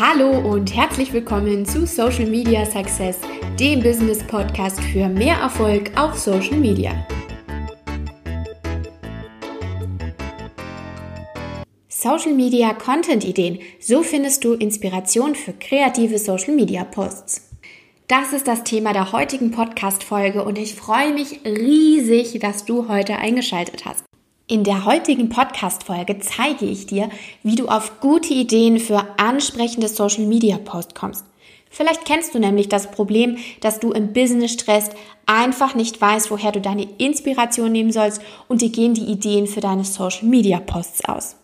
[0.00, 3.18] Hallo und herzlich willkommen zu Social Media Success,
[3.60, 7.06] dem Business Podcast für mehr Erfolg auf Social Media.
[11.90, 13.58] Social Media Content Ideen.
[13.80, 17.50] So findest du Inspiration für kreative Social Media Posts.
[18.08, 23.16] Das ist das Thema der heutigen Podcast-Folge und ich freue mich riesig, dass du heute
[23.16, 24.04] eingeschaltet hast.
[24.52, 27.08] In der heutigen Podcast-Folge zeige ich dir,
[27.42, 31.24] wie du auf gute Ideen für ansprechende Social Media Posts kommst.
[31.70, 34.92] Vielleicht kennst du nämlich das Problem, dass du im Business stresst,
[35.24, 39.62] einfach nicht weißt, woher du deine Inspiration nehmen sollst und dir gehen die Ideen für
[39.62, 41.36] deine Social Media Posts aus.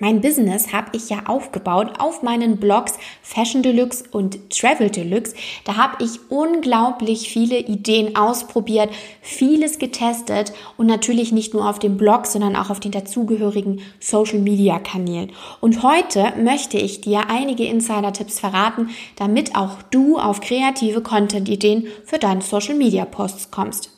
[0.00, 5.34] Mein Business habe ich ja aufgebaut auf meinen Blogs Fashion Deluxe und Travel Deluxe.
[5.64, 8.88] Da habe ich unglaublich viele Ideen ausprobiert,
[9.20, 14.38] vieles getestet und natürlich nicht nur auf dem Blog, sondern auch auf den dazugehörigen Social
[14.38, 15.32] Media Kanälen.
[15.60, 22.18] Und heute möchte ich dir einige Insider-Tipps verraten, damit auch du auf kreative Content-Ideen für
[22.18, 23.90] deine Social Media Posts kommst.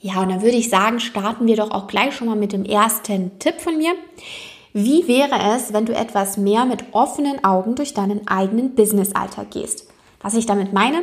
[0.00, 2.64] Ja, und dann würde ich sagen, starten wir doch auch gleich schon mal mit dem
[2.64, 3.92] ersten Tipp von mir.
[4.78, 9.88] Wie wäre es, wenn du etwas mehr mit offenen Augen durch deinen eigenen Business-Alltag gehst?
[10.20, 10.98] Was ich damit meine?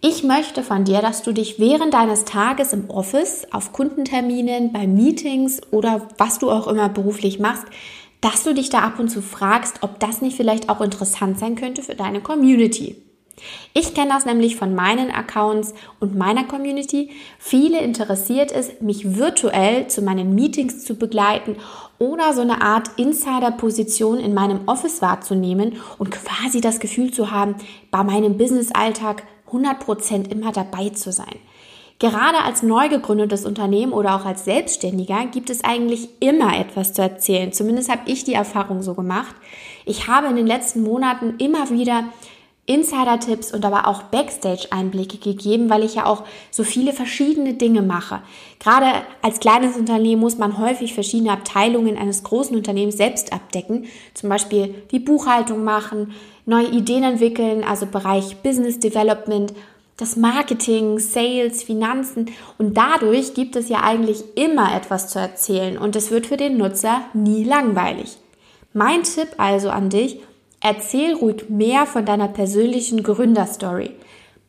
[0.00, 4.88] Ich möchte von dir, dass du dich während deines Tages im Office, auf Kundenterminen, bei
[4.88, 7.66] Meetings oder was du auch immer beruflich machst,
[8.20, 11.54] dass du dich da ab und zu fragst, ob das nicht vielleicht auch interessant sein
[11.54, 12.96] könnte für deine Community.
[13.74, 17.10] Ich kenne das nämlich von meinen Accounts und meiner Community.
[17.38, 21.56] Viele interessiert es, mich virtuell zu meinen Meetings zu begleiten
[21.98, 27.56] oder so eine Art Insider-Position in meinem Office wahrzunehmen und quasi das Gefühl zu haben,
[27.90, 31.36] bei meinem Business-Alltag 100% immer dabei zu sein.
[31.98, 37.02] Gerade als neu gegründetes Unternehmen oder auch als Selbstständiger gibt es eigentlich immer etwas zu
[37.02, 37.52] erzählen.
[37.52, 39.34] Zumindest habe ich die Erfahrung so gemacht.
[39.84, 42.04] Ich habe in den letzten Monaten immer wieder
[42.68, 48.20] Insider-Tipps und aber auch Backstage-Einblicke gegeben, weil ich ja auch so viele verschiedene Dinge mache.
[48.60, 48.86] Gerade
[49.22, 54.74] als kleines Unternehmen muss man häufig verschiedene Abteilungen eines großen Unternehmens selbst abdecken, zum Beispiel
[54.90, 56.12] die Buchhaltung machen,
[56.44, 59.54] neue Ideen entwickeln, also Bereich Business Development,
[59.96, 65.96] das Marketing, Sales, Finanzen und dadurch gibt es ja eigentlich immer etwas zu erzählen und
[65.96, 68.18] es wird für den Nutzer nie langweilig.
[68.74, 70.20] Mein Tipp also an dich,
[70.60, 73.92] Erzähl ruhig mehr von deiner persönlichen Gründerstory.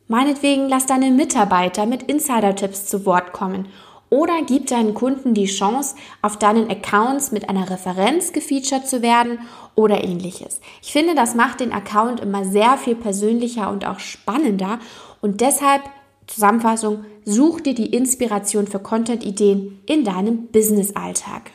[0.07, 3.67] Meinetwegen lass deine Mitarbeiter mit Insider-Tipps zu Wort kommen
[4.09, 9.39] oder gib deinen Kunden die Chance, auf deinen Accounts mit einer Referenz gefeatured zu werden
[9.75, 10.61] oder ähnliches.
[10.81, 14.79] Ich finde, das macht den Account immer sehr viel persönlicher und auch spannender
[15.21, 15.83] und deshalb
[16.29, 21.51] Zusammenfassung, such dir die Inspiration für Content-Ideen in deinem Business-Alltag.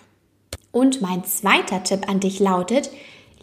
[0.72, 2.90] Und mein zweiter Tipp an dich lautet,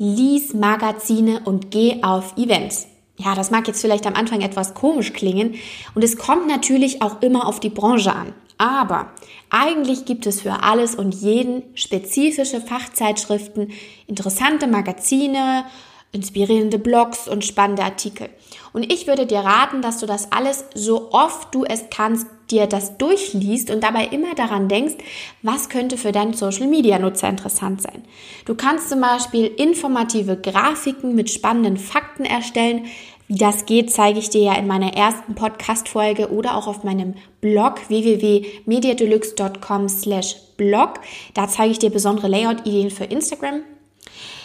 [0.02, 2.88] lies Magazine und geh auf Events.
[3.18, 5.54] Ja, das mag jetzt vielleicht am Anfang etwas komisch klingen
[5.94, 8.34] und es kommt natürlich auch immer auf die Branche an.
[8.58, 9.12] Aber
[9.52, 13.74] eigentlich gibt es für alles und jeden spezifische Fachzeitschriften,
[14.08, 15.66] interessante Magazine,
[16.12, 18.30] inspirierende Blogs und spannende Artikel.
[18.74, 22.68] Und ich würde dir raten, dass du das alles so oft du es kannst, dir
[22.68, 24.96] das durchliest und dabei immer daran denkst,
[25.42, 28.04] was könnte für deinen Social Media Nutzer interessant sein.
[28.46, 32.86] Du kannst zum Beispiel informative Grafiken mit spannenden Fakten erstellen.
[33.28, 37.16] Wie das geht, zeige ich dir ja in meiner ersten Podcast-Folge oder auch auf meinem
[37.40, 40.96] Blog www.mediadeluxe.com slash blog.
[41.34, 43.62] Da zeige ich dir besondere Layout-Ideen für Instagram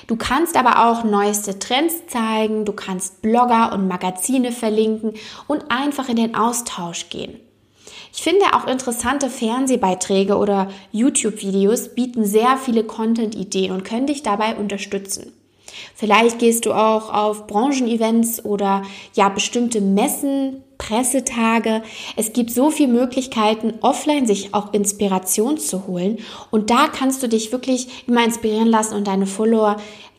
[0.06, 5.14] Du kannst aber auch neueste Trends zeigen, du kannst Blogger und Magazine verlinken
[5.48, 7.40] und einfach in den Austausch gehen.
[8.12, 14.56] Ich finde auch interessante Fernsehbeiträge oder YouTube-Videos bieten sehr viele Content-Ideen und können dich dabei
[14.56, 15.32] unterstützen.
[15.94, 18.82] Vielleicht gehst du auch auf Branchenevents oder
[19.14, 21.82] ja bestimmte Messen, Pressetage.
[22.16, 26.18] Es gibt so viele Möglichkeiten, offline sich auch Inspiration zu holen.
[26.50, 29.76] Und da kannst du dich wirklich immer inspirieren lassen und deine Follower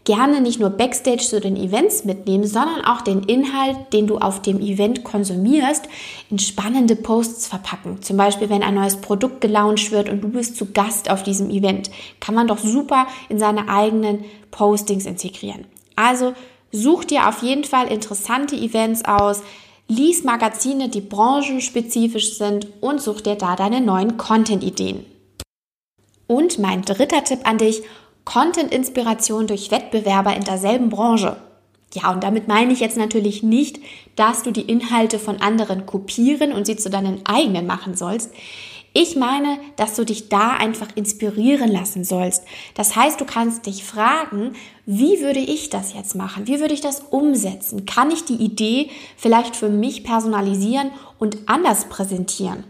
[0.07, 4.41] gerne nicht nur Backstage zu den Events mitnehmen, sondern auch den Inhalt, den du auf
[4.41, 5.83] dem Event konsumierst,
[6.29, 8.01] in spannende Posts verpacken.
[8.01, 11.49] Zum Beispiel, wenn ein neues Produkt gelauncht wird und du bist zu Gast auf diesem
[11.49, 15.65] Event, kann man doch super in seine eigenen Postings integrieren.
[15.97, 16.33] Also
[16.71, 19.41] such dir auf jeden Fall interessante Events aus,
[19.89, 25.05] lies Magazine, die branchenspezifisch sind und such dir da deine neuen Content-Ideen.
[26.27, 27.83] Und mein dritter Tipp an dich,
[28.27, 31.37] Content-Inspiration durch Wettbewerber in derselben Branche.
[31.93, 33.79] Ja, und damit meine ich jetzt natürlich nicht,
[34.17, 38.31] dass du die Inhalte von anderen kopieren und sie zu deinen eigenen machen sollst.
[38.91, 42.43] Ich meine, dass du dich da einfach inspirieren lassen sollst.
[42.75, 46.47] Das heißt, du kannst dich fragen, wie würde ich das jetzt machen?
[46.47, 47.85] Wie würde ich das umsetzen?
[47.85, 52.65] Kann ich die Idee vielleicht für mich personalisieren und anders präsentieren?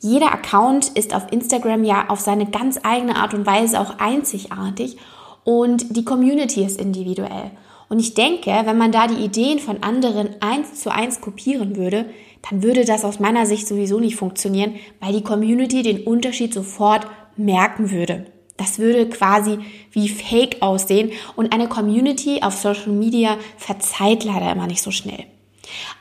[0.00, 4.96] Jeder Account ist auf Instagram ja auf seine ganz eigene Art und Weise auch einzigartig
[5.44, 7.50] und die Community ist individuell.
[7.90, 12.06] Und ich denke, wenn man da die Ideen von anderen eins zu eins kopieren würde,
[12.48, 17.06] dann würde das aus meiner Sicht sowieso nicht funktionieren, weil die Community den Unterschied sofort
[17.36, 18.26] merken würde.
[18.56, 19.58] Das würde quasi
[19.92, 25.24] wie Fake aussehen und eine Community auf Social Media verzeiht leider immer nicht so schnell.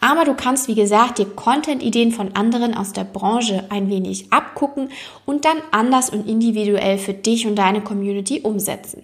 [0.01, 4.89] Aber du kannst, wie gesagt, dir Content-Ideen von anderen aus der Branche ein wenig abgucken
[5.25, 9.03] und dann anders und individuell für dich und deine Community umsetzen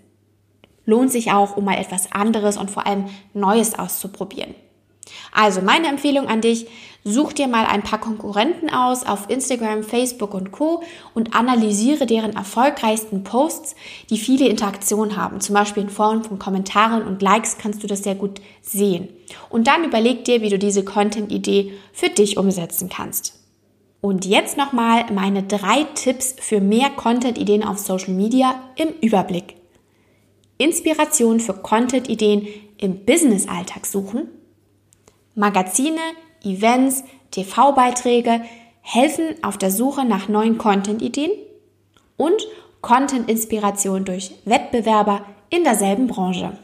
[0.86, 4.56] lohnt sich auch, um mal etwas anderes und vor allem Neues auszuprobieren.
[5.32, 6.68] Also meine Empfehlung an dich,
[7.04, 10.82] such dir mal ein paar Konkurrenten aus auf Instagram, Facebook und Co
[11.14, 13.76] und analysiere deren erfolgreichsten Posts,
[14.10, 15.40] die viele Interaktionen haben.
[15.40, 19.10] Zum Beispiel in Form von Kommentaren und Likes kannst du das sehr gut sehen.
[19.50, 23.40] Und dann überleg dir, wie du diese Content-Idee für dich umsetzen kannst.
[24.02, 29.56] Und jetzt nochmal meine drei Tipps für mehr Content-Ideen auf Social Media im Überblick.
[30.58, 32.48] Inspiration für Content-Ideen
[32.78, 34.30] im Business-Alltag suchen.
[35.36, 36.00] Magazine,
[36.44, 38.42] Events, TV-Beiträge
[38.82, 41.32] helfen auf der Suche nach neuen Content-Ideen
[42.16, 42.48] und
[42.82, 46.58] Content-Inspiration durch Wettbewerber in derselben Branche.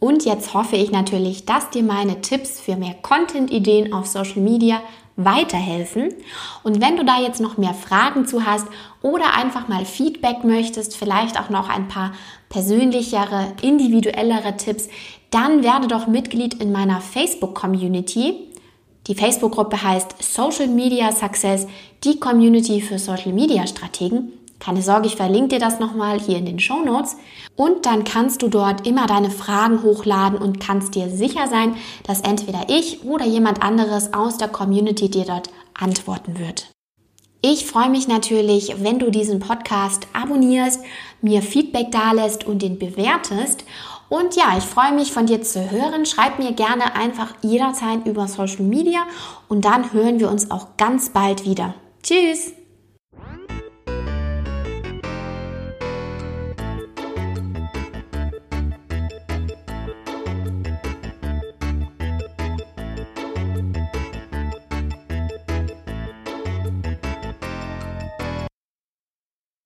[0.00, 4.80] Und jetzt hoffe ich natürlich, dass dir meine Tipps für mehr Content-Ideen auf Social Media
[5.16, 6.14] weiterhelfen.
[6.62, 8.66] Und wenn du da jetzt noch mehr Fragen zu hast
[9.02, 12.12] oder einfach mal Feedback möchtest, vielleicht auch noch ein paar
[12.48, 14.88] persönlichere, individuellere Tipps,
[15.30, 18.34] dann werde doch Mitglied in meiner Facebook-Community.
[19.06, 21.66] Die Facebook-Gruppe heißt Social Media Success,
[22.04, 24.32] die Community für Social Media Strategen.
[24.66, 27.16] Keine Sorge, ich verlinke dir das nochmal hier in den Show Notes.
[27.54, 32.22] Und dann kannst du dort immer deine Fragen hochladen und kannst dir sicher sein, dass
[32.22, 36.66] entweder ich oder jemand anderes aus der Community dir dort antworten wird.
[37.42, 40.80] Ich freue mich natürlich, wenn du diesen Podcast abonnierst,
[41.22, 43.62] mir Feedback dalässt und den bewertest.
[44.08, 46.06] Und ja, ich freue mich von dir zu hören.
[46.06, 49.04] Schreib mir gerne einfach jederzeit über Social Media
[49.46, 51.74] und dann hören wir uns auch ganz bald wieder.
[52.02, 52.55] Tschüss!